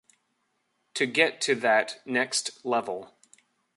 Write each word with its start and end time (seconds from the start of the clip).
To 0.95 1.05
get 1.05 1.39
to 1.41 1.53
that 1.53 2.01
next 2.07 2.65
level. 2.65 3.13